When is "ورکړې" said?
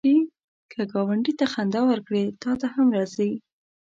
1.87-2.23